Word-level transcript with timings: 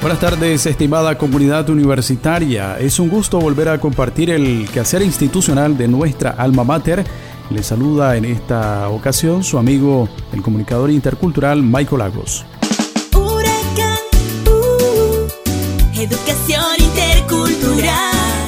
Buenas 0.00 0.20
tardes, 0.20 0.64
estimada 0.64 1.18
comunidad 1.18 1.68
universitaria. 1.70 2.78
Es 2.78 3.00
un 3.00 3.08
gusto 3.08 3.40
volver 3.40 3.68
a 3.68 3.80
compartir 3.80 4.30
el 4.30 4.68
quehacer 4.72 5.02
institucional 5.02 5.76
de 5.76 5.88
nuestra 5.88 6.30
alma 6.30 6.62
mater. 6.62 7.04
Le 7.50 7.64
saluda 7.64 8.16
en 8.16 8.24
esta 8.24 8.88
ocasión 8.90 9.42
su 9.42 9.58
amigo, 9.58 10.08
el 10.32 10.40
comunicador 10.40 10.92
intercultural 10.92 11.64
Michael 11.64 11.98
Lagos. 11.98 12.46
Huracán, 13.12 13.98
uh, 14.46 16.00
educación 16.00 16.64
intercultural. 16.78 18.46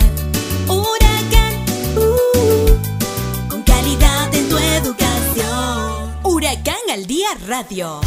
Huracán, 0.69 1.55
uh, 1.97 3.49
con 3.49 3.63
calidad 3.65 4.33
en 4.35 4.49
tu 4.49 4.57
educación. 4.57 6.15
Huracán 6.23 6.77
al 6.93 7.07
día 7.07 7.29
radio. 7.49 8.01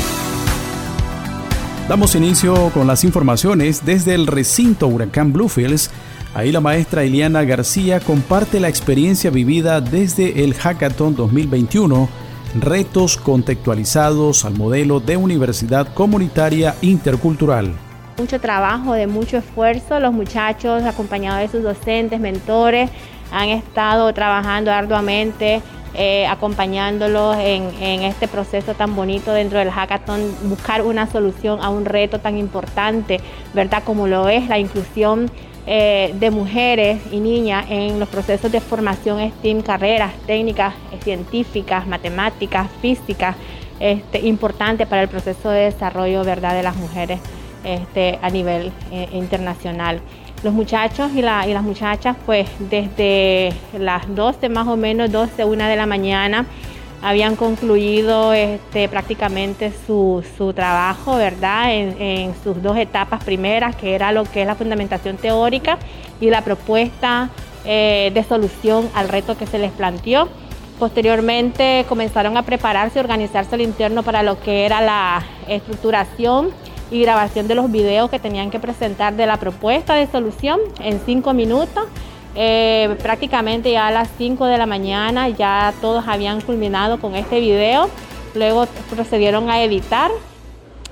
Damos 1.87 2.15
inicio 2.15 2.69
con 2.73 2.87
las 2.87 3.03
informaciones 3.03 3.85
desde 3.85 4.15
el 4.15 4.25
recinto 4.25 4.87
Huracán 4.87 5.33
Bluefields. 5.33 5.91
Ahí 6.33 6.49
la 6.49 6.61
maestra 6.61 7.03
Eliana 7.03 7.43
García 7.43 7.99
comparte 7.99 8.61
la 8.61 8.69
experiencia 8.69 9.29
vivida 9.29 9.81
desde 9.81 10.45
el 10.45 10.53
Hackathon 10.53 11.13
2021, 11.13 12.07
retos 12.61 13.17
contextualizados 13.17 14.45
al 14.45 14.53
modelo 14.53 15.01
de 15.01 15.17
universidad 15.17 15.93
comunitaria 15.93 16.73
intercultural. 16.81 17.73
Mucho 18.17 18.39
trabajo, 18.39 18.93
de 18.93 19.05
mucho 19.05 19.37
esfuerzo, 19.37 19.99
los 19.99 20.13
muchachos 20.13 20.83
acompañados 20.83 21.41
de 21.41 21.49
sus 21.49 21.63
docentes, 21.63 22.17
mentores, 22.17 22.89
han 23.29 23.49
estado 23.49 24.13
trabajando 24.13 24.71
arduamente 24.71 25.61
eh, 25.95 26.25
acompañándolos 26.25 27.37
en, 27.37 28.01
este 28.01 28.27
proceso 28.27 28.73
tan 28.73 28.95
bonito 28.95 29.31
dentro 29.31 29.59
del 29.59 29.69
hackathon, 29.69 30.49
buscar 30.49 30.81
una 30.81 31.05
solución 31.05 31.59
a 31.61 31.69
un 31.69 31.85
reto 31.85 32.19
tan 32.19 32.37
importante, 32.37 33.19
¿verdad? 33.53 33.83
Como 33.83 34.07
lo 34.07 34.27
es 34.27 34.47
la 34.47 34.57
inclusión 34.57 35.29
eh, 35.67 36.15
de 36.19 36.31
mujeres 36.31 36.99
y 37.11 37.19
niñas 37.19 37.65
en 37.69 37.99
los 37.99 38.09
procesos 38.09 38.51
de 38.51 38.59
formación 38.59 39.19
STEAM, 39.37 39.61
carreras 39.61 40.13
técnicas, 40.25 40.73
eh, 40.91 40.97
científicas, 41.03 41.85
matemáticas, 41.85 42.67
físicas, 42.81 43.35
este, 43.79 44.19
importante 44.19 44.87
para 44.87 45.03
el 45.03 45.09
proceso 45.09 45.51
de 45.51 45.65
desarrollo, 45.65 46.23
¿verdad? 46.23 46.55
De 46.55 46.63
las 46.63 46.75
mujeres 46.75 47.19
este, 47.63 48.17
a 48.21 48.31
nivel 48.31 48.71
internacional 49.11 50.01
los 50.43 50.53
muchachos 50.53 51.11
y, 51.15 51.21
la, 51.21 51.47
y, 51.47 51.53
las 51.53 51.63
muchachas, 51.63 52.15
pues 52.25 52.49
desde 52.59 53.53
las 53.77 54.13
12 54.13 54.49
más 54.49 54.67
o 54.67 54.75
menos, 54.75 55.11
12, 55.11 55.45
1 55.45 55.65
de 55.65 55.75
la 55.75 55.85
mañana, 55.85 56.45
habían 57.01 57.35
concluido 57.35 58.33
este, 58.33 58.87
prácticamente 58.87 59.73
su, 59.85 60.23
su, 60.37 60.53
trabajo, 60.53 61.15
¿verdad? 61.17 61.73
En, 61.73 62.33
sus 62.43 62.61
dos 62.63 62.77
etapas 62.77 63.23
primeras, 63.23 63.75
que 63.75 63.93
era 63.95 64.11
lo 64.11 64.23
que 64.23 64.41
es 64.41 64.47
la 64.47 64.55
fundamentación 64.55 65.17
teórica 65.17 65.77
y 66.21 66.29
la 66.29 66.41
propuesta 66.41 67.29
eh, 67.65 68.11
de 68.13 68.23
solución 68.23 68.89
al 68.95 69.09
reto 69.09 69.37
que 69.37 69.45
se 69.45 69.59
les 69.59 69.71
planteó. 69.71 70.29
Posteriormente 70.79 71.85
comenzaron 71.87 72.37
a 72.37 72.43
prepararse 72.43 72.99
y 72.99 73.01
organizarse 73.01 73.55
al 73.55 73.61
interno 73.61 74.03
para 74.03 74.23
lo 74.23 74.39
que 74.41 74.65
era 74.65 74.81
la 74.81 75.23
estructuración 75.47 76.51
y 76.93 77.01
grabación 77.01 77.47
de 77.47 77.55
los 77.55 77.71
videos 77.71 78.09
que 78.11 78.19
tenían 78.19 78.51
que 78.51 78.59
presentar 78.59 79.15
de 79.15 79.25
la 79.25 79.37
propuesta 79.37 79.95
de 79.95 80.05
solución 80.07 80.59
en 80.79 81.01
cinco 81.05 81.33
minutos. 81.33 81.85
Eh, 82.35 82.95
prácticamente 83.01 83.71
ya 83.71 83.87
a 83.87 83.91
las 83.91 84.09
5 84.17 84.45
de 84.45 84.57
la 84.57 84.65
mañana 84.65 85.29
ya 85.29 85.71
todos 85.81 86.07
habían 86.07 86.39
culminado 86.41 86.99
con 86.99 87.15
este 87.15 87.39
video. 87.39 87.89
Luego 88.35 88.67
procedieron 88.89 89.49
a 89.49 89.63
editar 89.63 90.11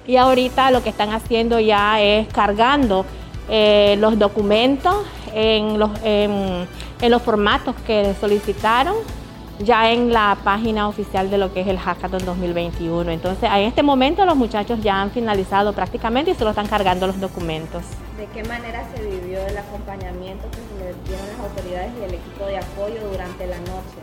y 0.07 0.17
ahorita 0.17 0.71
lo 0.71 0.83
que 0.83 0.89
están 0.89 1.11
haciendo 1.11 1.59
ya 1.59 2.01
es 2.01 2.27
cargando 2.27 3.05
eh, 3.49 3.95
los 3.99 4.17
documentos 4.17 4.95
en 5.33 5.77
los, 5.77 5.91
en, 6.03 6.67
en 6.99 7.11
los 7.11 7.21
formatos 7.21 7.75
que 7.85 8.15
solicitaron 8.19 8.95
ya 9.63 9.91
en 9.91 10.11
la 10.11 10.37
página 10.43 10.87
oficial 10.87 11.29
de 11.29 11.37
lo 11.37 11.53
que 11.53 11.61
es 11.61 11.67
el 11.67 11.77
Hackathon 11.77 12.25
2021. 12.25 13.11
Entonces, 13.11 13.49
en 13.51 13.61
este 13.61 13.83
momento 13.83 14.25
los 14.25 14.35
muchachos 14.35 14.81
ya 14.81 15.01
han 15.01 15.11
finalizado 15.11 15.73
prácticamente 15.73 16.31
y 16.31 16.35
solo 16.35 16.51
están 16.51 16.67
cargando 16.67 17.07
los 17.07 17.19
documentos. 17.19 17.83
¿De 18.17 18.25
qué 18.27 18.47
manera 18.47 18.85
se 18.93 19.03
vivió 19.03 19.45
el 19.45 19.57
acompañamiento 19.57 20.47
que 20.51 20.57
se 20.57 20.83
le 20.83 20.93
dieron 21.07 21.27
las 21.27 21.49
autoridades 21.49 21.91
y 21.99 22.03
el 22.03 22.13
equipo 22.13 22.45
de 22.45 22.57
apoyo 22.57 23.09
durante 23.09 23.47
la 23.47 23.57
noche? 23.57 23.99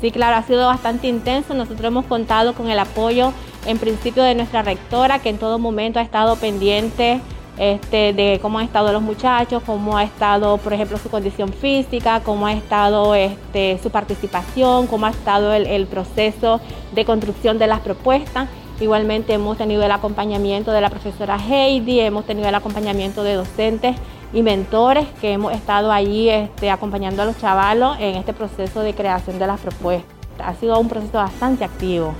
Sí, 0.00 0.10
claro, 0.10 0.36
ha 0.36 0.42
sido 0.42 0.66
bastante 0.66 1.06
intenso. 1.06 1.54
Nosotros 1.54 1.84
hemos 1.84 2.06
contado 2.06 2.54
con 2.54 2.68
el 2.68 2.78
apoyo 2.78 3.32
en 3.66 3.78
principio 3.78 4.24
de 4.24 4.34
nuestra 4.34 4.62
rectora, 4.62 5.20
que 5.20 5.28
en 5.28 5.38
todo 5.38 5.58
momento 5.58 6.00
ha 6.00 6.02
estado 6.02 6.36
pendiente 6.36 7.20
este, 7.58 8.12
de 8.12 8.38
cómo 8.40 8.58
han 8.58 8.64
estado 8.64 8.92
los 8.92 9.02
muchachos, 9.02 9.62
cómo 9.64 9.96
ha 9.96 10.04
estado, 10.04 10.56
por 10.58 10.72
ejemplo, 10.72 10.96
su 10.98 11.10
condición 11.10 11.52
física, 11.52 12.20
cómo 12.20 12.46
ha 12.46 12.52
estado 12.52 13.14
este, 13.14 13.78
su 13.82 13.90
participación, 13.90 14.86
cómo 14.86 15.06
ha 15.06 15.10
estado 15.10 15.52
el, 15.52 15.86
proceso 15.86 16.60
de 16.92 17.04
construcción 17.04 17.58
de 17.58 17.66
las 17.66 17.80
propuestas. 17.80 18.48
Igualmente 18.80 19.34
hemos 19.34 19.58
tenido 19.58 19.82
el 19.82 19.92
acompañamiento 19.92 20.72
de 20.72 20.80
la 20.80 20.90
profesora 20.90 21.36
Heidi, 21.36 22.00
hemos 22.00 22.24
tenido 22.24 22.48
el 22.48 22.54
acompañamiento 22.54 23.22
de 23.22 23.34
docentes 23.34 23.96
y 24.32 24.42
mentores 24.42 25.06
que 25.20 25.32
hemos 25.32 25.52
estado 25.52 25.92
allí 25.92 26.30
este, 26.30 26.70
acompañando 26.70 27.22
a 27.22 27.26
los 27.26 27.38
chavalos 27.38 27.98
en 28.00 28.16
este 28.16 28.32
proceso 28.32 28.80
de 28.80 28.94
creación 28.94 29.38
de 29.38 29.46
las 29.46 29.60
propuestas. 29.60 30.10
Ha 30.42 30.54
sido 30.54 30.78
un 30.80 30.88
proceso 30.88 31.18
bastante 31.18 31.64
activo. 31.64 32.14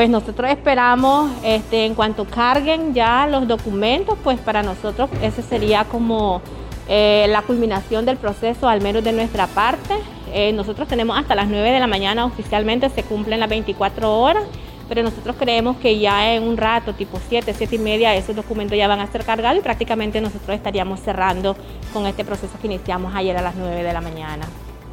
Pues 0.00 0.08
nosotros 0.08 0.48
esperamos, 0.48 1.30
este, 1.44 1.84
en 1.84 1.94
cuanto 1.94 2.24
carguen 2.24 2.94
ya 2.94 3.26
los 3.26 3.46
documentos, 3.46 4.16
pues 4.24 4.40
para 4.40 4.62
nosotros 4.62 5.10
ese 5.20 5.42
sería 5.42 5.84
como 5.84 6.40
eh, 6.88 7.26
la 7.28 7.42
culminación 7.42 8.06
del 8.06 8.16
proceso, 8.16 8.66
al 8.66 8.80
menos 8.80 9.04
de 9.04 9.12
nuestra 9.12 9.46
parte. 9.46 9.92
Eh, 10.32 10.54
nosotros 10.54 10.88
tenemos 10.88 11.18
hasta 11.18 11.34
las 11.34 11.48
9 11.48 11.70
de 11.70 11.80
la 11.80 11.86
mañana 11.86 12.24
oficialmente, 12.24 12.88
se 12.88 13.02
cumplen 13.02 13.40
las 13.40 13.50
24 13.50 14.18
horas, 14.18 14.44
pero 14.88 15.02
nosotros 15.02 15.36
creemos 15.38 15.76
que 15.76 15.98
ya 15.98 16.32
en 16.32 16.44
un 16.44 16.56
rato, 16.56 16.94
tipo 16.94 17.20
7, 17.28 17.52
7 17.52 17.74
y 17.74 17.78
media, 17.78 18.14
esos 18.14 18.34
documentos 18.34 18.78
ya 18.78 18.88
van 18.88 19.00
a 19.00 19.06
ser 19.06 19.22
cargados 19.22 19.58
y 19.58 19.62
prácticamente 19.62 20.18
nosotros 20.22 20.56
estaríamos 20.56 21.00
cerrando 21.00 21.58
con 21.92 22.06
este 22.06 22.24
proceso 22.24 22.54
que 22.58 22.68
iniciamos 22.68 23.14
ayer 23.14 23.36
a 23.36 23.42
las 23.42 23.54
9 23.54 23.82
de 23.82 23.92
la 23.92 24.00
mañana. 24.00 24.46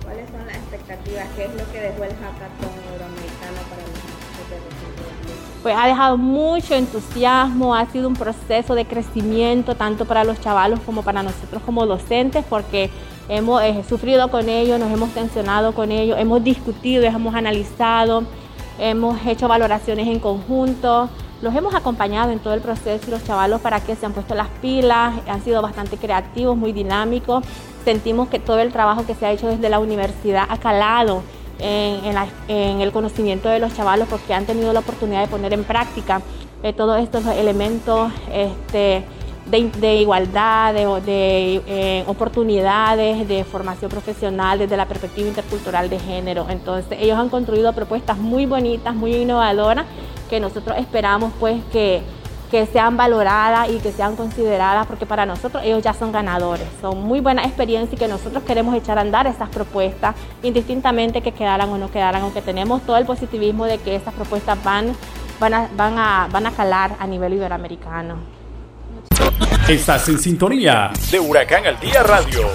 ¿Cuáles 0.04 0.30
son 0.32 0.46
las 0.46 0.58
expectativas? 0.58 1.28
¿Qué 1.38 1.46
es 1.46 1.56
lo 1.56 1.72
que 1.72 1.80
dejó 1.80 2.04
el 2.04 2.12
hackathon 2.12 2.76
los 3.00 3.37
pues 5.68 5.78
ha 5.78 5.86
dejado 5.86 6.18
mucho 6.18 6.76
entusiasmo, 6.76 7.76
ha 7.76 7.86
sido 7.88 8.08
un 8.08 8.14
proceso 8.14 8.74
de 8.74 8.86
crecimiento 8.86 9.76
tanto 9.76 10.06
para 10.06 10.24
los 10.24 10.40
chavalos 10.40 10.80
como 10.86 11.02
para 11.02 11.24
nosotros 11.24 11.62
como 11.66 11.86
docentes, 11.86 12.46
porque 12.48 12.90
hemos 13.28 13.62
eh, 13.62 13.84
sufrido 13.86 14.32
con 14.32 14.48
ellos, 14.48 14.80
nos 14.80 14.90
hemos 14.94 15.10
tensionado 15.10 15.74
con 15.74 15.92
ellos, 15.92 16.18
hemos 16.22 16.42
discutido, 16.42 17.04
hemos 17.04 17.36
analizado, 17.36 18.24
hemos 18.80 19.20
hecho 19.26 19.50
valoraciones 19.50 20.08
en 20.08 20.22
conjunto, 20.22 21.10
los 21.42 21.54
hemos 21.54 21.76
acompañado 21.76 22.32
en 22.32 22.40
todo 22.40 22.54
el 22.54 22.62
proceso 22.62 23.04
y 23.06 23.12
los 23.12 23.26
chavalos 23.26 23.60
para 23.60 23.82
que 23.82 23.98
se 23.98 24.06
han 24.06 24.14
puesto 24.14 24.36
las 24.36 24.48
pilas, 24.62 25.16
han 25.28 25.44
sido 25.44 25.62
bastante 25.62 25.98
creativos, 25.98 26.56
muy 26.56 26.72
dinámicos, 26.72 27.44
sentimos 27.84 28.30
que 28.30 28.40
todo 28.40 28.62
el 28.62 28.72
trabajo 28.72 29.06
que 29.06 29.16
se 29.16 29.26
ha 29.26 29.34
hecho 29.34 29.50
desde 29.50 29.68
la 29.68 29.80
universidad 29.80 30.46
ha 30.48 30.60
calado 30.60 31.24
en, 31.60 32.82
el 32.82 32.92
conocimiento 32.92 33.50
de 33.50 33.60
los 33.60 33.74
chavalos 33.76 34.08
porque 34.08 34.34
han 34.34 34.46
tenido 34.46 34.74
la 34.74 34.80
oportunidad 34.80 35.22
de 35.22 35.28
poner 35.28 35.54
en 35.54 35.64
práctica 35.64 36.22
eh, 36.64 36.74
todos 36.74 37.00
estos 37.00 37.26
elementos 37.28 38.12
este, 38.32 39.04
de, 39.50 39.96
igualdad, 39.96 40.74
de, 40.74 40.86
de 41.02 41.62
eh, 41.68 42.04
oportunidades, 42.08 43.28
de 43.28 43.44
formación 43.44 43.90
profesional 43.90 44.60
desde 44.60 44.76
la 44.78 44.88
perspectiva 44.88 45.28
intercultural 45.28 45.90
de 45.90 46.00
género. 46.00 46.48
Entonces 46.50 46.98
ellos 47.00 47.18
han 47.18 47.30
construido 47.30 47.72
propuestas 47.74 48.18
muy 48.18 48.46
bonitas, 48.46 48.96
muy 48.96 49.16
innovadoras 49.16 49.86
que 50.30 50.40
nosotros 50.40 50.78
esperamos 50.78 51.32
pues 51.40 51.64
que 51.72 52.02
que 52.50 52.66
sean 52.66 52.98
valoradas 52.98 53.70
y 53.70 53.78
que 53.80 53.92
sean 53.92 54.16
consideradas, 54.16 54.88
porque 54.88 55.06
para 55.06 55.26
nosotros 55.26 55.64
ellos 55.64 55.84
ya 55.84 55.94
son 55.94 56.12
ganadores. 56.12 56.68
Son 56.82 57.02
muy 57.02 57.20
buena 57.20 57.44
experiencia 57.44 57.96
y 57.96 58.00
que 58.00 58.08
nosotros 58.08 58.44
queremos 58.44 58.76
echar 58.76 58.98
a 58.98 59.02
andar 59.02 59.28
esas 59.28 59.50
propuestas, 59.50 60.16
indistintamente 60.44 61.22
que 61.22 61.32
quedaran 61.32 61.70
o 61.70 61.78
no 61.78 61.92
quedaran, 61.92 62.22
aunque 62.22 62.42
tenemos 62.42 62.82
todo 62.84 62.98
el 62.98 63.06
positivismo 63.06 63.66
de 63.66 63.78
que 63.80 63.96
estas 63.96 64.14
propuestas 64.14 64.64
van, 64.64 64.96
van, 65.40 65.54
a, 65.54 65.70
van, 65.76 65.98
a, 65.98 66.28
van 66.32 66.46
a 66.46 66.52
calar 66.52 66.96
a 67.00 67.08
nivel 67.08 67.34
iberoamericano. 67.34 68.16
Estás 69.68 70.08
en 70.08 70.18
sintonía 70.18 70.92
de 71.12 71.20
Huracán 71.20 71.66
al 71.66 71.80
Día 71.80 72.02
Radio. 72.04 72.48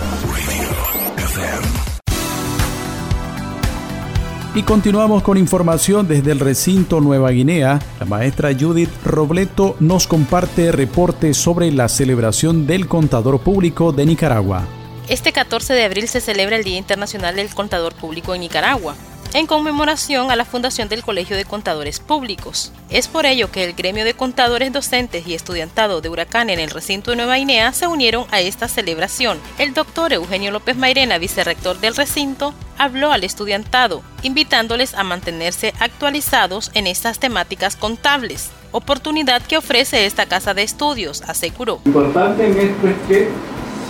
Y 4.54 4.64
continuamos 4.64 5.22
con 5.22 5.38
información 5.38 6.06
desde 6.06 6.30
el 6.30 6.38
recinto 6.38 7.00
Nueva 7.00 7.30
Guinea. 7.30 7.78
La 7.98 8.04
maestra 8.04 8.50
Judith 8.52 8.90
Robleto 9.02 9.76
nos 9.80 10.06
comparte 10.06 10.70
reportes 10.72 11.38
sobre 11.38 11.72
la 11.72 11.88
celebración 11.88 12.66
del 12.66 12.86
contador 12.86 13.40
público 13.40 13.92
de 13.92 14.04
Nicaragua. 14.04 14.66
Este 15.08 15.32
14 15.32 15.72
de 15.72 15.84
abril 15.84 16.06
se 16.06 16.20
celebra 16.20 16.56
el 16.56 16.64
Día 16.64 16.76
Internacional 16.76 17.34
del 17.36 17.48
Contador 17.48 17.94
Público 17.94 18.34
en 18.34 18.42
Nicaragua 18.42 18.94
en 19.34 19.46
conmemoración 19.46 20.30
a 20.30 20.36
la 20.36 20.44
fundación 20.44 20.88
del 20.88 21.02
Colegio 21.02 21.36
de 21.36 21.44
Contadores 21.44 22.00
Públicos. 22.00 22.72
Es 22.90 23.08
por 23.08 23.24
ello 23.24 23.50
que 23.50 23.64
el 23.64 23.72
gremio 23.72 24.04
de 24.04 24.14
contadores 24.14 24.72
docentes 24.72 25.26
y 25.26 25.34
estudiantado 25.34 26.00
de 26.00 26.08
Huracán 26.08 26.50
en 26.50 26.58
el 26.58 26.70
recinto 26.70 27.10
de 27.10 27.16
Nueva 27.16 27.36
Guinea 27.36 27.72
se 27.72 27.86
unieron 27.86 28.26
a 28.30 28.40
esta 28.40 28.68
celebración. 28.68 29.38
El 29.58 29.72
doctor 29.72 30.12
Eugenio 30.12 30.50
López 30.50 30.76
Mairena, 30.76 31.18
vicerrector 31.18 31.80
del 31.80 31.96
recinto, 31.96 32.54
habló 32.76 33.12
al 33.12 33.24
estudiantado, 33.24 34.02
invitándoles 34.22 34.94
a 34.94 35.04
mantenerse 35.04 35.72
actualizados 35.80 36.70
en 36.74 36.86
estas 36.86 37.18
temáticas 37.18 37.76
contables, 37.76 38.50
oportunidad 38.70 39.42
que 39.42 39.56
ofrece 39.56 40.04
esta 40.04 40.26
casa 40.26 40.52
de 40.52 40.62
estudios, 40.62 41.22
aseguró. 41.22 41.80
Importante 41.86 42.46
en 42.46 42.58
esto 42.58 42.88
es 42.88 42.96
que 43.08 43.28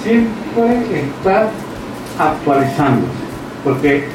siempre 0.04 1.00
está 1.00 1.50
actualizándose, 2.18 3.12
porque 3.64 4.06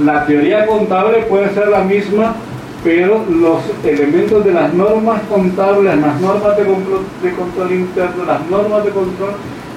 la 0.00 0.24
teoría 0.26 0.66
contable 0.66 1.18
puede 1.28 1.52
ser 1.52 1.68
la 1.68 1.80
misma, 1.84 2.34
pero 2.82 3.24
los 3.30 3.60
elementos 3.84 4.44
de 4.44 4.52
las 4.52 4.72
normas 4.74 5.20
contables, 5.28 5.96
las 5.96 6.20
normas 6.20 6.56
de 6.56 6.64
control, 6.64 7.72
interno, 7.72 8.24
las 8.26 8.48
normas 8.48 8.84
de 8.84 8.90
control 8.90 9.30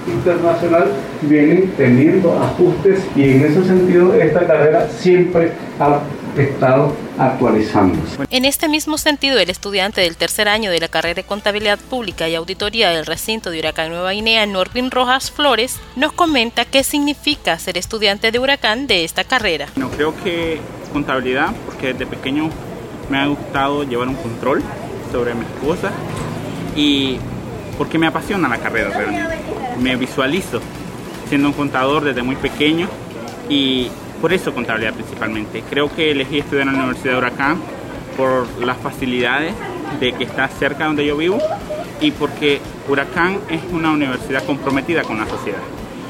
internacional 0.07 0.87
vienen 1.23 1.71
teniendo 1.77 2.37
ajustes 2.39 3.05
y 3.15 3.23
en 3.23 3.45
ese 3.45 3.63
sentido 3.65 4.13
esta 4.13 4.45
carrera 4.45 4.87
siempre 4.87 5.51
ha 5.79 5.99
estado 6.43 6.93
actualizándose. 7.17 8.23
En 8.29 8.45
este 8.45 8.67
mismo 8.67 8.97
sentido, 8.97 9.39
el 9.39 9.49
estudiante 9.49 10.01
del 10.01 10.17
tercer 10.17 10.47
año 10.47 10.71
de 10.71 10.79
la 10.79 10.87
carrera 10.87 11.15
de 11.15 11.23
Contabilidad 11.23 11.79
Pública 11.79 12.27
y 12.27 12.35
Auditoría 12.35 12.89
del 12.89 13.05
recinto 13.05 13.49
de 13.49 13.59
Huracán 13.59 13.89
Nueva 13.89 14.11
Guinea, 14.11 14.45
Norvin 14.45 14.91
Rojas 14.91 15.31
Flores, 15.31 15.79
nos 15.95 16.13
comenta 16.13 16.65
qué 16.65 16.83
significa 16.83 17.57
ser 17.59 17.77
estudiante 17.77 18.31
de 18.31 18.39
Huracán 18.39 18.87
de 18.87 19.03
esta 19.03 19.23
carrera. 19.23 19.67
No 19.75 19.89
creo 19.89 20.13
que 20.23 20.59
contabilidad, 20.91 21.53
porque 21.65 21.93
desde 21.93 22.05
pequeño 22.05 22.49
me 23.09 23.17
ha 23.17 23.27
gustado 23.27 23.83
llevar 23.83 24.07
un 24.07 24.15
control 24.15 24.63
sobre 25.11 25.33
mis 25.35 25.47
cosas 25.63 25.91
y 26.75 27.17
porque 27.77 27.97
me 27.97 28.07
apasiona 28.07 28.47
la 28.47 28.57
carrera 28.57 28.89
realmente. 28.89 29.37
Me 29.79 29.95
visualizo 29.95 30.59
siendo 31.27 31.49
un 31.49 31.53
contador 31.53 32.03
desde 32.03 32.23
muy 32.23 32.35
pequeño 32.35 32.87
y 33.49 33.89
por 34.21 34.33
eso 34.33 34.53
contabilidad 34.53 34.93
principalmente. 34.93 35.63
Creo 35.69 35.93
que 35.93 36.11
elegí 36.11 36.39
estudiar 36.39 36.67
en 36.67 36.73
la 36.73 36.79
Universidad 36.79 37.13
de 37.13 37.17
Huracán 37.19 37.57
por 38.17 38.47
las 38.63 38.77
facilidades 38.77 39.53
de 39.99 40.13
que 40.13 40.23
está 40.23 40.47
cerca 40.47 40.85
donde 40.85 41.05
yo 41.05 41.17
vivo 41.17 41.37
y 42.01 42.11
porque 42.11 42.59
Huracán 42.87 43.39
es 43.49 43.61
una 43.71 43.91
universidad 43.91 44.43
comprometida 44.45 45.03
con 45.03 45.17
la 45.17 45.27
sociedad. 45.27 45.59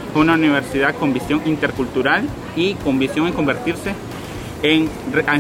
Es 0.10 0.16
una 0.16 0.34
universidad 0.34 0.96
con 0.96 1.13
visión 1.13 1.42
intercultural 1.46 2.28
y 2.56 2.75
con 2.75 3.00
visión 3.00 3.28
en 3.28 3.34
convertirse 3.34 3.94
en, 4.63 4.90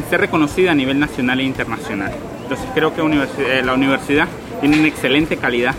ser 0.09 0.21
reconocida 0.21 0.71
a 0.71 0.75
nivel 0.75 0.99
nacional 0.99 1.39
e 1.39 1.43
internacional. 1.43 2.11
Entonces 2.43 2.67
creo 2.73 2.93
que 2.93 3.01
eh, 3.01 3.61
la 3.63 3.73
universidad 3.73 4.27
tiene 4.59 4.77
una 4.77 4.87
excelente 4.87 5.37
calidad, 5.37 5.73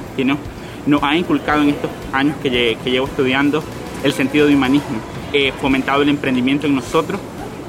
nos 0.87 1.03
ha 1.03 1.17
inculcado 1.17 1.62
en 1.62 1.71
estos 1.71 1.91
años 2.12 2.37
que, 2.43 2.77
que 2.83 2.91
llevo 2.91 3.06
estudiando 3.06 3.62
el 4.05 4.12
sentido 4.12 4.47
de 4.47 4.55
humanismo, 4.55 4.99
fomentado 5.61 6.03
el 6.03 6.09
emprendimiento 6.09 6.67
en 6.67 6.75
nosotros 6.75 7.21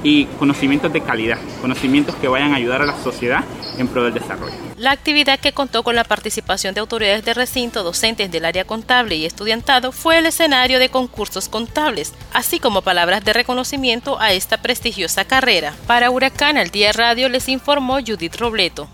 y 0.04 0.26
conocimientos 0.40 0.94
de 0.94 1.02
calidad, 1.02 1.38
conocimientos 1.62 2.16
que 2.16 2.28
vayan 2.28 2.54
a 2.54 2.58
ayudar 2.58 2.82
a 2.82 2.86
la 2.86 3.04
sociedad 3.04 3.44
en 3.78 3.88
pro 3.88 4.04
del 4.04 4.14
desarrollo. 4.14 4.56
La 4.78 4.92
actividad 4.92 5.40
que 5.40 5.54
contó 5.54 5.84
con 5.84 5.96
la 5.96 6.04
participación 6.04 6.74
de 6.74 6.82
autoridades 6.82 7.26
de 7.26 7.34
recinto, 7.34 7.84
docentes 7.84 8.32
del 8.32 8.46
área 8.46 8.66
contable 8.66 9.16
y 9.16 9.26
estudiantado 9.26 9.92
fue 9.92 10.20
el 10.20 10.28
escenario 10.28 10.80
de 10.80 10.90
concursos 10.90 11.50
contables, 11.50 12.14
así 12.34 12.60
como 12.60 12.84
palabras 12.84 13.24
de 13.26 13.34
reconocimiento 13.34 14.20
a 14.20 14.34
esta 14.34 14.62
prestigiosa 14.62 15.26
carrera. 15.26 15.74
Para 15.88 16.12
Huracán 16.12 16.58
al 16.58 16.70
Día 16.70 16.92
Radio 16.94 17.28
les 17.30 17.50
informó 17.50 17.96
Judith 17.96 18.36
Robleto. 18.36 18.88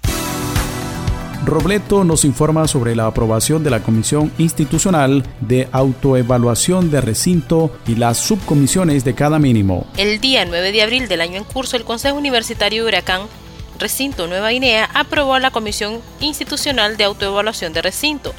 Robleto 1.45 2.05
nos 2.05 2.23
informa 2.23 2.69
sobre 2.69 2.95
la 2.95 3.05
aprobación 3.05 3.65
de 3.65 3.69
la 3.69 3.81
Comisión 3.81 4.31
Institucional 4.37 5.25
de 5.41 5.67
Autoevaluación 5.73 6.89
de 6.89 7.01
Recinto 7.01 7.69
y 7.85 7.95
las 7.95 8.17
subcomisiones 8.17 9.03
de 9.03 9.13
cada 9.13 9.39
mínimo. 9.39 9.85
El 9.97 10.21
día 10.21 10.45
9 10.45 10.71
de 10.71 10.81
abril 10.81 11.09
del 11.09 11.19
año 11.19 11.35
en 11.35 11.43
curso, 11.43 11.75
el 11.75 11.83
Consejo 11.83 12.17
Universitario 12.17 12.83
de 12.83 12.87
Huracán 12.87 13.23
Recinto 13.77 14.27
Nueva 14.27 14.51
Guinea 14.51 14.89
aprobó 14.93 15.37
la 15.39 15.51
Comisión 15.51 15.99
Institucional 16.21 16.95
de 16.95 17.03
Autoevaluación 17.03 17.73
de 17.73 17.81
Recinto 17.81 18.33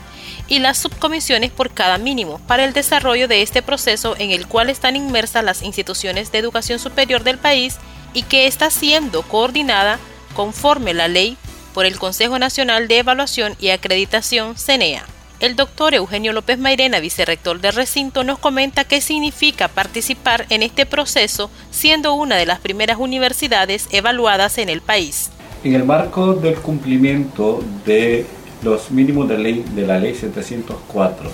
y 0.49 0.61
las 0.61 0.79
subcomisiones 0.79 1.51
por 1.51 1.71
cada 1.73 1.99
mínimo 1.99 2.39
para 2.47 2.65
el 2.65 2.73
desarrollo 2.73 3.29
de 3.29 3.43
este 3.43 3.61
proceso 3.61 4.15
en 4.19 4.31
el 4.31 4.47
cual 4.47 4.71
están 4.71 4.97
inmersas 4.97 5.45
las 5.45 5.63
instituciones 5.63 6.33
de 6.33 6.39
educación 6.39 6.79
superior 6.79 7.23
del 7.23 7.37
país 7.37 7.77
y 8.15 8.23
que 8.23 8.47
está 8.47 8.71
siendo 8.71 9.21
coordinada 9.23 9.99
conforme 10.35 10.95
la 10.95 11.09
ley 11.09 11.37
por 11.75 11.85
el 11.85 11.99
Consejo 11.99 12.39
Nacional 12.39 12.89
de 12.89 13.01
Evaluación 13.01 13.55
y 13.61 13.71
Acreditación, 13.71 14.57
CENEA. 14.57 15.05
El 15.41 15.57
doctor 15.57 15.93
Eugenio 15.93 16.33
López 16.33 16.59
Mairena, 16.59 17.01
vicerrector 17.01 17.61
del 17.61 17.75
recinto, 17.75 18.23
nos 18.23 18.39
comenta 18.39 18.85
qué 18.85 19.01
significa 19.01 19.69
participar 19.69 20.47
en 20.49 20.63
este 20.63 20.87
proceso 20.87 21.51
siendo 21.71 22.15
una 22.15 22.37
de 22.37 22.47
las 22.47 22.61
primeras 22.61 22.99
universidades 22.99 23.89
evaluadas 23.91 24.57
en 24.59 24.69
el 24.69 24.81
país. 24.81 25.31
En 25.65 25.75
el 25.75 25.85
marco 25.85 26.35
del 26.35 26.55
cumplimiento 26.55 27.63
de 27.85 28.25
los 28.63 28.91
mínimos 28.91 29.29
de, 29.29 29.39
ley, 29.39 29.65
de 29.75 29.87
la 29.87 29.99
ley 29.99 30.15
704, 30.15 31.31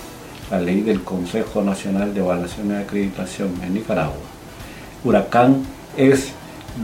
la 0.50 0.60
ley 0.60 0.80
del 0.80 1.04
Consejo 1.04 1.62
Nacional 1.62 2.14
de 2.14 2.20
Evaluación 2.20 2.70
y 2.70 2.74
Acreditación 2.74 3.60
en 3.62 3.74
Nicaragua, 3.74 4.16
Huracán 5.04 5.64
es 5.96 6.32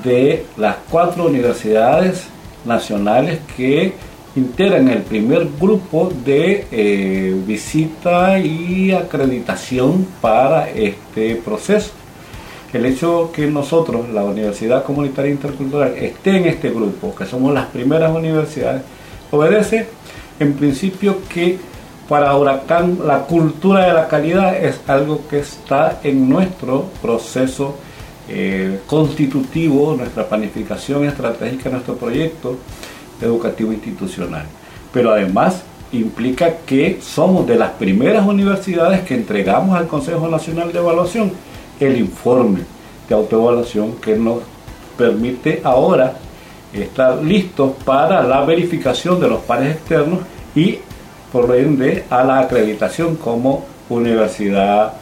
de 0.05 0.45
las 0.57 0.77
cuatro 0.91 1.27
universidades 1.27 2.27
nacionales 2.67 3.41
que 3.57 3.95
integran 4.37 4.89
el 4.89 5.03
primer 5.03 5.49
grupo 5.59 6.13
de 6.25 6.67
eh, 6.71 7.43
visita 7.47 8.39
y 8.39 8.93
acreditación 8.93 10.07
para 10.21 10.69
este 10.69 11.37
proceso. 11.37 11.93
El 12.73 12.85
hecho 12.85 13.31
que 13.33 13.47
nosotros, 13.47 14.09
la 14.11 14.25
Universidad 14.25 14.85
Comunitaria 14.85 15.31
Intercultural, 15.31 15.95
esté 15.97 16.37
en 16.37 16.47
este 16.47 16.69
grupo, 16.71 17.15
que 17.15 17.25
somos 17.25 17.55
las 17.55 17.67
primeras 17.67 18.15
universidades, 18.15 18.83
obedece 19.31 19.89
en 20.39 20.53
principio 20.53 21.19
que 21.33 21.59
para 22.09 22.37
Huracán 22.37 22.99
la 23.05 23.21
cultura 23.21 23.87
de 23.87 23.93
la 23.95 24.09
calidad 24.09 24.57
es 24.57 24.81
algo 24.87 25.27
que 25.29 25.39
está 25.41 26.01
en 26.05 26.29
nuestro 26.29 26.85
proceso 27.01 27.77
eh, 28.29 28.81
constitutivo, 28.87 29.95
nuestra 29.97 30.29
planificación 30.29 31.05
estratégica, 31.05 31.71
nuestro 31.71 31.97
proyecto 31.97 32.57
educativo 33.21 33.73
institucional. 33.73 34.47
Pero 34.93 35.13
además 35.13 35.63
implica 35.93 36.59
que 36.67 36.99
somos 37.01 37.47
de 37.47 37.57
las 37.57 37.71
primeras 37.73 38.27
universidades 38.27 39.03
que 39.03 39.15
entregamos 39.15 39.77
al 39.77 39.87
Consejo 39.87 40.29
Nacional 40.29 40.73
de 40.73 40.79
Evaluación 40.79 41.33
el 41.79 41.99
informe 41.99 42.61
de 43.09 43.15
autoevaluación 43.15 43.93
que 43.97 44.17
nos 44.17 44.39
permite 44.97 45.61
ahora 45.63 46.15
estar 46.73 47.23
listos 47.23 47.73
para 47.85 48.23
la 48.23 48.45
verificación 48.45 49.21
de 49.21 49.29
los 49.29 49.41
pares 49.43 49.77
externos 49.77 50.21
y 50.55 50.79
por 51.31 51.55
ende 51.55 52.05
a 52.11 52.25
la 52.25 52.41
acreditación 52.41 53.17
como 53.17 53.65
universidad 53.89 54.95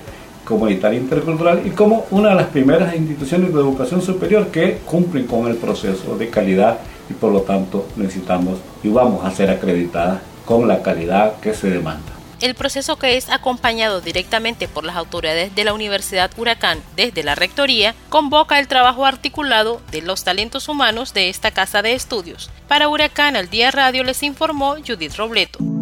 comunitaria 0.45 0.99
intercultural 0.99 1.67
y 1.67 1.71
como 1.71 2.07
una 2.11 2.31
de 2.31 2.35
las 2.37 2.49
primeras 2.49 2.95
instituciones 2.95 3.53
de 3.53 3.61
educación 3.61 4.03
superior 4.03 4.49
que 4.49 4.79
cumplen 4.85 5.27
con 5.27 5.49
el 5.49 5.57
proceso 5.57 6.17
de 6.17 6.29
calidad 6.29 6.79
y 7.09 7.15
por 7.15 7.33
lo 7.33 7.43
tanto 7.43 7.87
necesitamos 7.97 8.59
y 8.83 8.89
vamos 8.89 9.25
a 9.25 9.31
ser 9.31 9.51
acreditadas 9.51 10.21
con 10.45 10.69
la 10.69 10.83
calidad 10.83 11.41
que 11.41 11.55
se 11.55 11.71
demanda. 11.71 12.13
El 12.41 12.55
proceso 12.55 12.97
que 12.97 13.17
es 13.17 13.31
acompañado 13.31 14.01
directamente 14.01 14.69
por 14.69 14.85
las 14.85 14.97
autoridades 14.97 15.55
de 15.55 15.65
la 15.65 15.73
Universidad 15.73 16.31
Huracán 16.37 16.83
desde 16.95 17.23
la 17.23 17.35
Rectoría 17.35 17.95
convoca 18.11 18.59
el 18.59 18.69
trabajo 18.69 19.07
articulado 19.07 19.81
de 19.91 20.03
los 20.03 20.25
talentos 20.25 20.69
humanos 20.69 21.15
de 21.15 21.31
esta 21.31 21.53
casa 21.53 21.81
de 21.81 21.95
estudios. 21.95 22.51
Para 22.69 22.89
Huracán 22.89 23.37
al 23.37 23.49
Día 23.49 23.71
Radio 23.71 24.05
les 24.05 24.23
informó 24.23 24.77
Judith 24.87 25.17
Robleto. 25.17 25.74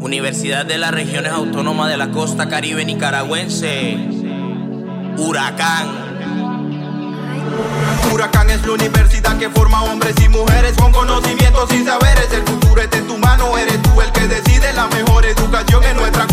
Universidad 0.00 0.66
de 0.66 0.78
las 0.78 0.92
Regiones 0.92 1.32
Autónomas 1.32 1.88
de 1.88 1.96
la 1.96 2.10
Costa 2.10 2.48
Caribe 2.48 2.84
Nicaragüense. 2.84 3.96
Huracán. 5.18 5.88
Huracán 8.12 8.50
es 8.50 8.64
la 8.66 8.72
universidad 8.72 9.38
que 9.38 9.48
forma 9.50 9.82
hombres 9.82 10.14
y 10.24 10.28
mujeres 10.28 10.76
con 10.76 10.92
conocimientos 10.92 11.72
y 11.72 11.84
saberes. 11.84 12.32
El 12.32 12.42
futuro 12.42 12.80
está 12.80 12.98
en 12.98 13.06
tu 13.06 13.16
mano, 13.18 13.56
eres 13.58 13.80
tú 13.82 14.00
el 14.00 14.12
que 14.12 14.28
decide 14.28 14.72
la 14.74 14.86
mejor 14.88 15.24
educación 15.24 15.82
en 15.84 15.96
nuestra 15.96 16.26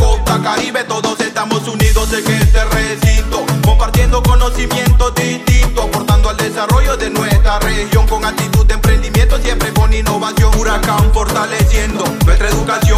en 2.12 2.42
este 2.42 2.64
recinto, 2.66 3.44
compartiendo 3.66 4.22
conocimientos 4.22 5.16
distintos, 5.16 5.86
aportando 5.86 6.30
al 6.30 6.38
desarrollo 6.38 6.96
de 6.96 7.10
nuestra 7.10 7.58
región 7.60 8.06
con 8.08 8.24
actitud 8.24 8.66
de 8.68 8.76
emprendimiento, 8.76 9.40
siempre 9.40 9.74
con 9.74 9.92
innovación. 9.92 10.52
Huracán 10.60 11.12
fortaleciendo 11.12 12.04
nuestra 12.26 12.50
educación, 12.50 12.93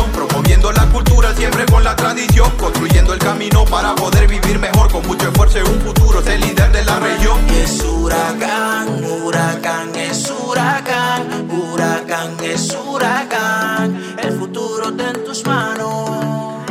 siempre 1.56 1.74
con 1.74 1.84
la 1.84 1.96
tradición, 1.96 2.52
construyendo 2.58 3.14
el 3.14 3.20
camino 3.20 3.64
para 3.66 3.96
poder 3.96 4.28
vivir 4.28 4.60
mejor 4.60 4.92
con 4.92 5.06
mucho 5.08 5.30
esfuerzo 5.30 5.60
en 5.60 5.68
un 5.68 5.82
futuro, 5.82 6.22
ser 6.22 6.40
líder 6.40 6.72
de 6.72 6.84
la 6.84 7.00
región. 7.00 7.40
Es 7.50 7.82
huracán, 7.84 9.04
huracán, 9.06 9.96
es 9.96 10.30
huracán, 10.32 11.50
huracán, 11.50 12.38
es 12.44 12.76
huracán, 12.76 14.16
el 14.22 14.38
futuro 14.38 14.90
está 14.90 15.12
en 15.12 15.24
tus 15.24 15.46
manos. 15.46 16.66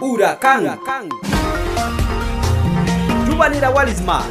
Huracán. 0.00 0.78
Yuvalira 3.28 3.70
Walisma. 3.70 4.22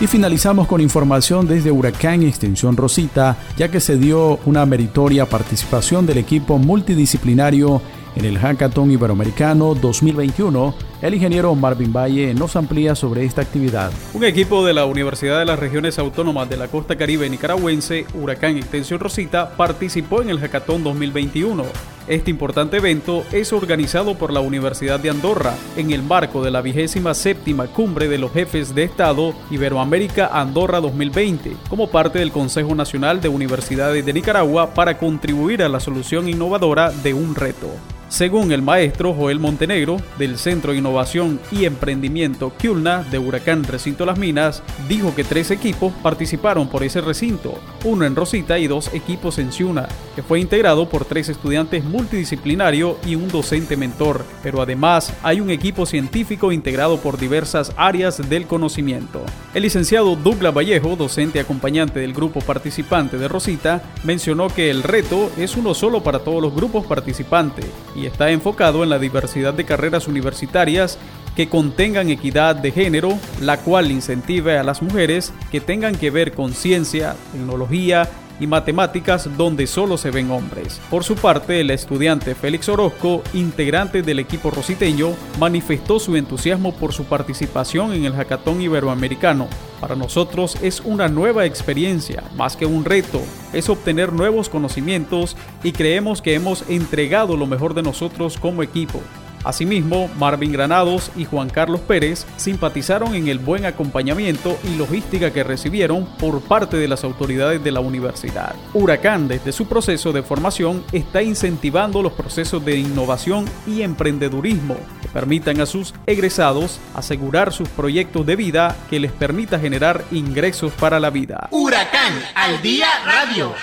Y 0.00 0.06
finalizamos 0.06 0.66
con 0.66 0.80
información 0.80 1.46
desde 1.46 1.70
Huracán 1.70 2.22
Extensión 2.22 2.74
Rosita, 2.74 3.36
ya 3.58 3.70
que 3.70 3.80
se 3.80 3.98
dio 3.98 4.38
una 4.46 4.64
meritoria 4.64 5.26
participación 5.26 6.06
del 6.06 6.16
equipo 6.16 6.56
multidisciplinario 6.56 7.82
en 8.16 8.24
el 8.24 8.38
Hackathon 8.38 8.90
Iberoamericano 8.90 9.74
2021, 9.74 10.74
el 11.02 11.14
ingeniero 11.14 11.54
Marvin 11.54 11.92
Valle 11.92 12.34
nos 12.34 12.56
amplía 12.56 12.94
sobre 12.94 13.24
esta 13.24 13.42
actividad. 13.42 13.90
Un 14.14 14.24
equipo 14.24 14.64
de 14.66 14.74
la 14.74 14.84
Universidad 14.84 15.38
de 15.38 15.44
las 15.44 15.58
Regiones 15.58 15.98
Autónomas 15.98 16.48
de 16.48 16.56
la 16.56 16.68
Costa 16.68 16.96
Caribe 16.96 17.30
Nicaragüense, 17.30 18.06
Huracán 18.14 18.56
Extensión 18.56 19.00
Rosita, 19.00 19.56
participó 19.56 20.22
en 20.22 20.30
el 20.30 20.40
Hackathon 20.40 20.84
2021. 20.84 21.64
Este 22.06 22.30
importante 22.30 22.78
evento 22.78 23.24
es 23.30 23.52
organizado 23.52 24.16
por 24.16 24.32
la 24.32 24.40
Universidad 24.40 24.98
de 24.98 25.10
Andorra 25.10 25.54
en 25.76 25.92
el 25.92 26.02
marco 26.02 26.42
de 26.42 26.50
la 26.50 26.60
vigésima 26.60 27.14
séptima 27.14 27.68
cumbre 27.68 28.08
de 28.08 28.18
los 28.18 28.32
jefes 28.32 28.74
de 28.74 28.82
Estado 28.82 29.32
Iberoamérica 29.50 30.28
Andorra 30.32 30.80
2020, 30.80 31.52
como 31.68 31.88
parte 31.88 32.18
del 32.18 32.32
Consejo 32.32 32.74
Nacional 32.74 33.20
de 33.20 33.28
Universidades 33.28 34.04
de 34.04 34.12
Nicaragua 34.12 34.74
para 34.74 34.98
contribuir 34.98 35.62
a 35.62 35.68
la 35.68 35.78
solución 35.78 36.28
innovadora 36.28 36.90
de 36.90 37.14
un 37.14 37.34
reto. 37.34 37.68
Según 38.10 38.50
el 38.50 38.60
maestro 38.60 39.14
Joel 39.14 39.38
Montenegro, 39.38 39.98
del 40.18 40.36
Centro 40.36 40.72
de 40.72 40.78
Innovación 40.78 41.38
y 41.52 41.64
Emprendimiento 41.64 42.52
Kulna 42.60 43.04
de 43.04 43.20
Huracán 43.20 43.62
Recinto 43.62 44.04
Las 44.04 44.18
Minas, 44.18 44.64
dijo 44.88 45.14
que 45.14 45.22
tres 45.22 45.52
equipos 45.52 45.92
participaron 46.02 46.68
por 46.68 46.82
ese 46.82 47.00
recinto, 47.00 47.54
uno 47.84 48.04
en 48.04 48.16
Rosita 48.16 48.58
y 48.58 48.66
dos 48.66 48.92
equipos 48.92 49.38
en 49.38 49.52
Ciuna, 49.52 49.86
que 50.16 50.24
fue 50.24 50.40
integrado 50.40 50.88
por 50.88 51.04
tres 51.04 51.28
estudiantes 51.28 51.84
multidisciplinarios 51.84 52.96
y 53.06 53.14
un 53.14 53.28
docente 53.28 53.76
mentor, 53.76 54.24
pero 54.42 54.60
además 54.60 55.14
hay 55.22 55.40
un 55.40 55.50
equipo 55.50 55.86
científico 55.86 56.50
integrado 56.50 56.98
por 56.98 57.16
diversas 57.16 57.72
áreas 57.76 58.28
del 58.28 58.48
conocimiento. 58.48 59.22
El 59.54 59.62
licenciado 59.62 60.16
Douglas 60.16 60.52
Vallejo, 60.52 60.96
docente 60.96 61.38
acompañante 61.38 62.00
del 62.00 62.12
grupo 62.12 62.40
participante 62.40 63.18
de 63.18 63.28
Rosita, 63.28 63.84
mencionó 64.02 64.48
que 64.48 64.68
el 64.68 64.82
reto 64.82 65.30
es 65.38 65.56
uno 65.56 65.74
solo 65.74 66.02
para 66.02 66.18
todos 66.18 66.42
los 66.42 66.52
grupos 66.52 66.84
participantes 66.86 67.66
está 68.06 68.30
enfocado 68.30 68.82
en 68.82 68.90
la 68.90 68.98
diversidad 68.98 69.54
de 69.54 69.64
carreras 69.64 70.08
universitarias 70.08 70.98
que 71.36 71.48
contengan 71.48 72.10
equidad 72.10 72.56
de 72.56 72.72
género, 72.72 73.18
la 73.40 73.58
cual 73.58 73.90
incentive 73.90 74.58
a 74.58 74.62
las 74.62 74.82
mujeres 74.82 75.32
que 75.50 75.60
tengan 75.60 75.96
que 75.96 76.10
ver 76.10 76.32
con 76.32 76.52
ciencia, 76.52 77.16
tecnología 77.32 78.08
y 78.40 78.46
matemáticas 78.46 79.28
donde 79.36 79.66
solo 79.66 79.96
se 79.96 80.10
ven 80.10 80.30
hombres. 80.30 80.80
Por 80.90 81.04
su 81.04 81.14
parte, 81.14 81.60
el 81.60 81.70
estudiante 81.70 82.34
Félix 82.34 82.68
Orozco, 82.68 83.22
integrante 83.34 84.02
del 84.02 84.18
equipo 84.18 84.50
rositeño, 84.50 85.10
manifestó 85.38 86.00
su 86.00 86.16
entusiasmo 86.16 86.74
por 86.74 86.92
su 86.92 87.04
participación 87.04 87.92
en 87.92 88.06
el 88.06 88.14
Hackathon 88.14 88.60
Iberoamericano. 88.62 89.48
Para 89.80 89.94
nosotros 89.94 90.56
es 90.62 90.80
una 90.80 91.08
nueva 91.08 91.46
experiencia, 91.46 92.24
más 92.36 92.56
que 92.56 92.66
un 92.66 92.84
reto, 92.84 93.20
es 93.52 93.68
obtener 93.68 94.12
nuevos 94.12 94.48
conocimientos 94.48 95.36
y 95.62 95.72
creemos 95.72 96.20
que 96.20 96.34
hemos 96.34 96.68
entregado 96.68 97.36
lo 97.36 97.46
mejor 97.46 97.74
de 97.74 97.82
nosotros 97.82 98.36
como 98.38 98.62
equipo. 98.62 99.00
Asimismo, 99.44 100.10
Marvin 100.18 100.52
Granados 100.52 101.10
y 101.16 101.24
Juan 101.24 101.48
Carlos 101.48 101.80
Pérez 101.80 102.26
simpatizaron 102.36 103.14
en 103.14 103.28
el 103.28 103.38
buen 103.38 103.64
acompañamiento 103.64 104.58
y 104.64 104.76
logística 104.76 105.32
que 105.32 105.44
recibieron 105.44 106.06
por 106.18 106.40
parte 106.42 106.76
de 106.76 106.88
las 106.88 107.04
autoridades 107.04 107.62
de 107.64 107.72
la 107.72 107.80
universidad. 107.80 108.54
Huracán, 108.74 109.28
desde 109.28 109.52
su 109.52 109.66
proceso 109.66 110.12
de 110.12 110.22
formación, 110.22 110.84
está 110.92 111.22
incentivando 111.22 112.02
los 112.02 112.12
procesos 112.12 112.64
de 112.64 112.78
innovación 112.78 113.46
y 113.66 113.82
emprendedurismo 113.82 114.76
que 115.00 115.08
permitan 115.08 115.60
a 115.60 115.66
sus 115.66 115.94
egresados 116.06 116.78
asegurar 116.94 117.52
sus 117.52 117.68
proyectos 117.68 118.26
de 118.26 118.36
vida 118.36 118.76
que 118.90 119.00
les 119.00 119.12
permita 119.12 119.58
generar 119.58 120.04
ingresos 120.10 120.72
para 120.72 121.00
la 121.00 121.10
vida. 121.10 121.48
Huracán 121.50 122.14
al 122.34 122.60
día 122.62 122.88
radio. 123.04 123.54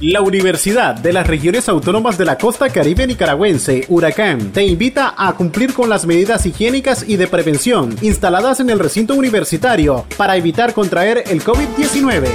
La 0.00 0.22
Universidad 0.22 0.96
de 0.96 1.12
las 1.12 1.26
Regiones 1.26 1.68
Autónomas 1.68 2.18
de 2.18 2.24
la 2.24 2.36
Costa 2.36 2.68
Caribe 2.68 3.06
Nicaragüense, 3.06 3.86
Huracán, 3.88 4.52
te 4.52 4.64
invita 4.64 5.14
a 5.16 5.34
cumplir 5.34 5.72
con 5.72 5.88
las 5.88 6.04
medidas 6.04 6.44
higiénicas 6.46 7.04
y 7.08 7.16
de 7.16 7.28
prevención 7.28 7.96
instaladas 8.02 8.58
en 8.58 8.70
el 8.70 8.80
recinto 8.80 9.14
universitario 9.14 10.04
para 10.16 10.36
evitar 10.36 10.74
contraer 10.74 11.22
el 11.28 11.42
COVID-19. 11.44 12.28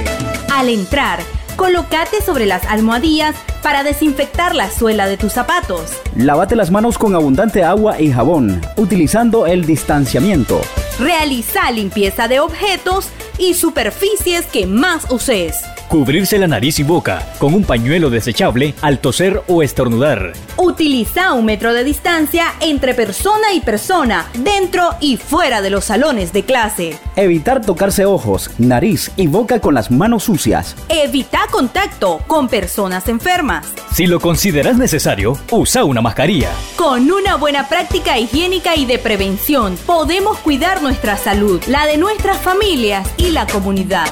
Al 0.50 0.70
entrar, 0.70 1.20
colócate 1.56 2.22
sobre 2.22 2.46
las 2.46 2.64
almohadillas 2.64 3.36
para 3.62 3.82
desinfectar 3.82 4.54
la 4.54 4.70
suela 4.70 5.06
de 5.06 5.16
tus 5.16 5.32
zapatos. 5.32 5.92
Lávate 6.16 6.56
las 6.56 6.70
manos 6.70 6.98
con 6.98 7.14
abundante 7.14 7.64
agua 7.64 8.00
y 8.00 8.12
jabón, 8.12 8.60
utilizando 8.76 9.46
el 9.46 9.64
distanciamiento. 9.64 10.60
Realiza 10.98 11.70
limpieza 11.70 12.28
de 12.28 12.40
objetos 12.40 13.08
y 13.38 13.54
superficies 13.54 14.46
que 14.46 14.66
más 14.66 15.10
uses. 15.10 15.56
Cubrirse 15.88 16.38
la 16.38 16.46
nariz 16.46 16.78
y 16.78 16.84
boca 16.84 17.26
con 17.38 17.52
un 17.52 17.64
pañuelo 17.64 18.10
desechable 18.10 18.74
al 18.80 19.00
toser 19.00 19.42
o 19.48 19.62
estornudar. 19.62 20.34
Utiliza 20.56 21.32
un 21.32 21.46
metro 21.46 21.72
de 21.72 21.82
distancia 21.82 22.44
entre 22.60 22.94
persona 22.94 23.52
y 23.54 23.60
persona, 23.60 24.26
dentro 24.34 24.90
y 25.00 25.16
fuera 25.16 25.60
de 25.62 25.70
los 25.70 25.86
salones 25.86 26.32
de 26.32 26.44
clase. 26.44 26.96
Evitar 27.16 27.64
tocarse 27.64 28.04
ojos, 28.04 28.50
nariz 28.58 29.10
y 29.16 29.26
boca 29.26 29.58
con 29.58 29.74
las 29.74 29.90
manos 29.90 30.24
sucias. 30.24 30.76
Evita 30.88 31.40
contacto 31.50 32.20
con 32.28 32.48
personas 32.48 33.08
enfermas. 33.08 33.49
Si 33.92 34.06
lo 34.06 34.20
consideras 34.20 34.78
necesario, 34.78 35.36
usa 35.50 35.84
una 35.84 36.00
mascarilla. 36.00 36.50
Con 36.76 37.10
una 37.10 37.36
buena 37.36 37.68
práctica 37.68 38.18
higiénica 38.18 38.76
y 38.76 38.86
de 38.86 38.98
prevención, 38.98 39.76
podemos 39.86 40.38
cuidar 40.38 40.82
nuestra 40.82 41.16
salud, 41.16 41.62
la 41.66 41.86
de 41.86 41.96
nuestras 41.96 42.38
familias 42.38 43.08
y 43.16 43.30
la 43.30 43.46
comunidad. 43.46 44.06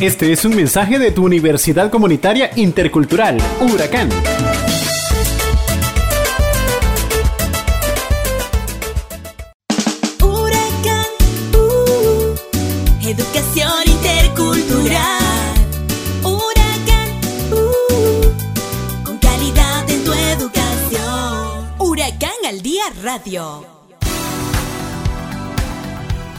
Este 0.00 0.30
es 0.32 0.44
un 0.44 0.54
mensaje 0.54 0.98
de 0.98 1.10
tu 1.10 1.24
Universidad 1.24 1.90
Comunitaria 1.90 2.50
Intercultural, 2.56 3.38
Huracán. 3.60 4.10
Huracán, 4.10 4.65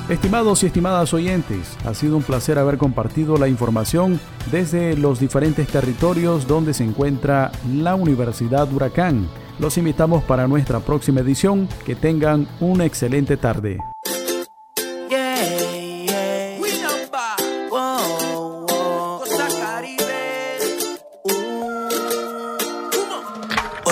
Estimados 0.09 0.63
y 0.63 0.67
estimadas 0.67 1.13
oyentes, 1.13 1.75
ha 1.85 1.93
sido 1.93 2.15
un 2.15 2.23
placer 2.23 2.57
haber 2.57 2.77
compartido 2.77 3.35
la 3.35 3.49
información 3.49 4.21
desde 4.51 4.95
los 4.95 5.19
diferentes 5.19 5.67
territorios 5.67 6.47
donde 6.47 6.73
se 6.73 6.85
encuentra 6.85 7.51
la 7.73 7.95
Universidad 7.95 8.71
Huracán. 8.71 9.27
Los 9.59 9.77
invitamos 9.77 10.23
para 10.23 10.47
nuestra 10.47 10.79
próxima 10.79 11.19
edición. 11.19 11.67
Que 11.85 11.95
tengan 11.95 12.47
una 12.61 12.85
excelente 12.85 13.35
tarde. 13.35 13.79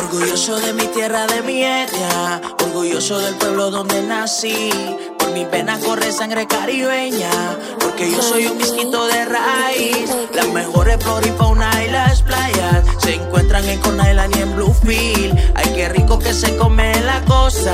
Orgulloso 0.05 0.59
de 0.59 0.71
mi 0.73 0.85
tierra 0.89 1.25
de 1.25 1.41
mi 1.41 1.63
etnia, 1.63 2.39
orgulloso 2.63 3.17
del 3.19 3.33
pueblo 3.35 3.71
donde 3.71 4.03
nací. 4.03 4.69
Por 5.17 5.31
mi 5.31 5.45
pena 5.45 5.79
corre 5.79 6.11
sangre 6.11 6.45
caribeña, 6.45 7.31
porque 7.79 8.11
yo 8.11 8.21
soy 8.21 8.45
un 8.45 8.57
misquito 8.57 9.07
de 9.07 9.25
raíz. 9.25 10.15
Las 10.33 10.47
mejores 10.49 11.03
flora 11.03 11.83
y 11.83 11.89
las 11.89 12.21
playas 12.21 12.85
se 12.99 13.15
encuentran 13.15 13.67
en 13.67 13.79
Coney 13.79 14.11
Island 14.11 14.35
y 14.35 14.41
en 14.41 14.55
Bluefield. 14.55 15.39
Ay, 15.55 15.71
qué 15.73 15.89
rico 15.89 16.19
que 16.19 16.33
se 16.33 16.55
come 16.55 16.93
la 17.01 17.21
costa, 17.25 17.73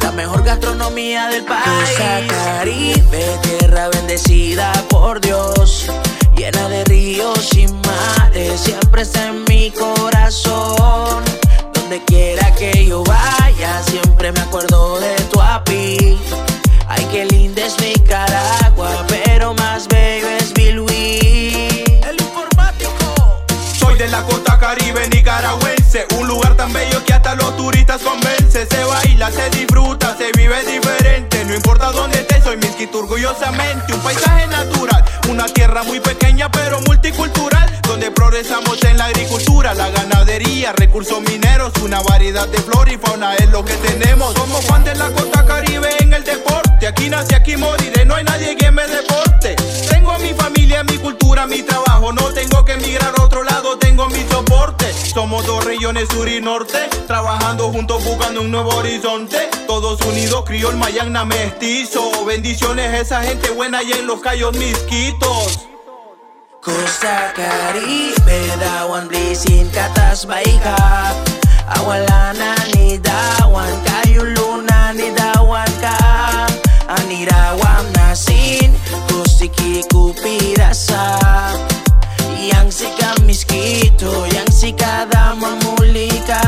la 0.00 0.12
mejor 0.12 0.44
gastronomía 0.44 1.28
del 1.30 1.44
país. 1.44 1.64
Costa 1.64 2.20
Caribe, 2.28 3.38
tierra 3.42 3.88
bendecida 3.88 4.72
por 4.88 5.20
Dios, 5.20 5.86
llena 6.36 6.68
de 6.68 6.84
ríos 6.84 7.52
y 7.56 7.66
mares, 7.66 8.60
siempre 8.60 9.02
está 9.02 9.26
en 9.26 9.42
mi 9.48 9.72
corazón 9.72 11.41
quiera 12.00 12.54
que 12.54 12.86
yo 12.86 13.02
vaya, 13.04 13.82
siempre 13.82 14.32
me 14.32 14.40
acuerdo 14.40 14.98
de 15.00 15.14
tu 15.30 15.40
api. 15.40 16.18
Ay, 16.88 17.06
qué 17.10 17.26
linda 17.26 17.66
es 17.66 17.78
Nicaragua, 17.80 19.04
pero 19.08 19.52
más 19.54 19.88
Caribe 24.62 25.08
nicaragüense, 25.08 26.06
un 26.18 26.28
lugar 26.28 26.54
tan 26.54 26.72
bello 26.72 27.02
que 27.04 27.14
hasta 27.14 27.34
los 27.34 27.56
turistas 27.56 28.00
convence. 28.02 28.66
Se 28.66 28.84
baila, 28.84 29.30
se 29.30 29.50
disfruta, 29.50 30.16
se 30.16 30.30
vive 30.36 30.62
diferente. 30.64 31.44
No 31.46 31.54
importa 31.54 31.90
dónde 31.92 32.20
estés, 32.20 32.44
soy 32.44 32.58
misquito 32.58 32.98
orgullosamente. 32.98 33.92
Un 33.92 34.00
paisaje 34.00 34.46
natural, 34.46 35.04
una 35.28 35.46
tierra 35.46 35.82
muy 35.82 35.98
pequeña 35.98 36.50
pero 36.50 36.80
multicultural. 36.82 37.80
Donde 37.82 38.10
progresamos 38.10 38.82
en 38.84 38.98
la 38.98 39.06
agricultura, 39.06 39.74
la 39.74 39.90
ganadería, 39.90 40.72
recursos 40.72 41.20
mineros, 41.22 41.72
una 41.82 42.00
variedad 42.00 42.46
de 42.48 42.58
flora 42.58 42.92
y 42.92 42.98
fauna 42.98 43.34
es 43.36 43.48
lo 43.50 43.64
que 43.64 43.74
tenemos. 43.74 44.34
Somos 44.34 44.64
Juan 44.66 44.84
de 44.84 44.94
la 44.94 45.10
costa 45.10 45.44
caribe 45.44 45.88
en 46.00 46.12
el 46.12 46.22
deporte. 46.22 46.41
Regiones 55.92 56.08
sur 56.10 56.28
y 56.28 56.40
norte, 56.40 56.78
trabajando 57.06 57.70
juntos 57.70 58.02
buscando 58.04 58.40
un 58.40 58.50
nuevo 58.50 58.70
horizonte. 58.76 59.36
Todos 59.66 60.00
unidos, 60.02 60.44
criol, 60.46 60.76
mayagna, 60.76 61.24
mestizo. 61.24 62.24
Bendiciones 62.24 62.88
a 62.88 62.98
esa 62.98 63.22
gente 63.22 63.50
buena 63.50 63.78
allá 63.78 63.96
en 63.96 64.06
los 64.06 64.20
callos 64.20 64.56
misquitos. 64.56 65.68
Costa 66.62 67.32
Caribe, 67.34 68.56
dawan 68.60 69.08
blisin 69.08 69.68
katas 69.70 70.26
baika 70.26 71.12
Awalana 71.66 72.54
ni 72.72 72.98
dawan 72.98 73.82
kayuluna 73.82 74.92
ni 74.92 75.10
dawan 75.10 75.66
ka 75.80 76.46
Anirawam 76.86 77.84
nasin 77.96 78.76
kusiki 79.08 79.82
kupirasa 79.90 81.18
Yang 82.38 82.70
sika 82.70 83.10
miskito, 83.26 84.26
yang 84.30 84.50
sika 84.54 85.10
Esta 85.94 86.40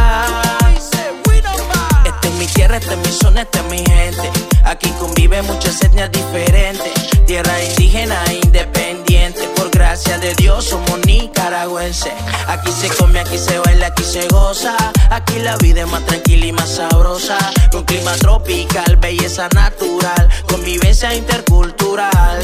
es 2.22 2.32
mi 2.38 2.46
tierra, 2.46 2.78
esta 2.78 2.94
es 2.94 2.98
mi 2.98 3.12
zona, 3.12 3.42
esta 3.42 3.58
es 3.58 3.64
mi 3.66 3.76
gente. 3.76 4.30
Aquí 4.64 4.88
convive 4.98 5.42
muchas 5.42 5.82
etnias 5.82 6.10
diferentes 6.10 6.90
Tierra 7.26 7.62
indígena 7.62 8.16
independiente. 8.42 9.46
Por 9.54 9.68
gracia 9.70 10.18
de 10.18 10.34
Dios 10.36 10.64
somos 10.64 10.98
nicaragüenses 11.04 12.14
Aquí 12.48 12.72
se 12.72 12.88
come, 12.88 13.20
aquí 13.20 13.36
se 13.36 13.58
baila, 13.58 13.88
aquí 13.88 14.02
se 14.02 14.26
goza. 14.28 14.74
Aquí 15.10 15.38
la 15.40 15.58
vida 15.58 15.82
es 15.82 15.88
más 15.88 16.06
tranquila 16.06 16.46
y 16.46 16.52
más 16.52 16.76
sabrosa. 16.76 17.36
Con 17.70 17.84
clima 17.84 18.12
tropical, 18.12 18.96
belleza 18.96 19.50
natural. 19.50 20.30
Convivencia 20.48 21.14
intercultural. 21.14 22.42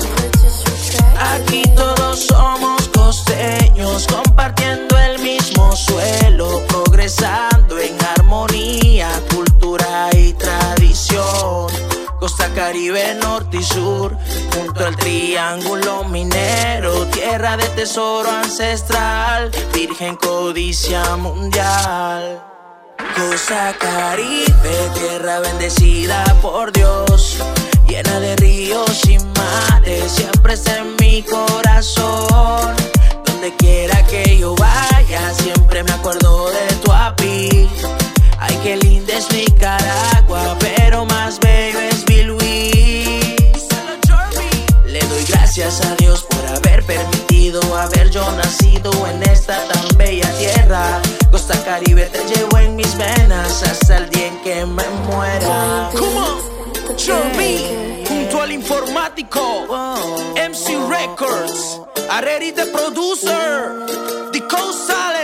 Aquí 1.18 1.62
todos 1.76 2.26
somos 2.26 2.88
costeños 2.88 4.06
Compartiendo 4.06 4.59
norte 13.40 13.56
y 13.56 13.62
sur, 13.62 14.16
junto 14.54 14.86
al 14.86 14.96
triángulo 14.96 16.04
minero, 16.04 17.06
tierra 17.06 17.56
de 17.56 17.64
tesoro 17.68 18.30
ancestral, 18.30 19.50
virgen 19.72 20.16
codicia 20.16 21.16
mundial. 21.16 22.42
Costa 23.16 23.74
Caribe, 23.78 24.90
tierra 24.94 25.40
bendecida 25.40 26.22
por 26.42 26.70
Dios, 26.72 27.38
llena 27.88 28.20
de 28.20 28.36
ríos 28.36 29.08
y 29.08 29.18
mares, 29.18 30.12
siempre 30.12 30.54
está 30.54 30.78
en 30.78 30.96
mi 31.00 31.22
corazón. 31.22 32.74
Donde 33.24 33.54
quiera 33.56 34.04
que 34.04 34.38
yo 34.38 34.54
vaya, 34.54 35.32
siempre 35.34 35.82
me 35.82 35.92
acuerdo 35.92 36.50
de 36.50 36.74
tu 36.84 36.92
api. 36.92 37.68
Ay, 38.38 38.58
qué 38.62 38.76
linda 38.76 39.14
es 39.14 39.30
Nicaragua, 39.32 39.79
nacido 48.80 49.06
en 49.06 49.22
esta 49.24 49.56
tan 49.68 49.98
bella 49.98 50.30
tierra. 50.38 51.00
Costa 51.30 51.54
Caribe 51.64 52.06
te 52.06 52.18
llevo 52.24 52.58
en 52.58 52.76
mis 52.76 52.96
venas 52.96 53.62
hasta 53.62 53.98
el 53.98 54.10
día 54.10 54.28
en 54.28 54.42
que 54.42 54.66
me 54.66 54.88
muera. 55.06 55.90
Come 55.92 56.18
on, 56.18 56.98
Jeremy, 56.98 58.04
junto 58.08 58.42
al 58.42 58.52
informático, 58.52 59.66
MC 60.34 60.76
Records, 60.88 61.80
Areri 62.10 62.52
the 62.52 62.66
producer, 62.66 63.86
The 64.32 64.40
Sale. 64.86 65.19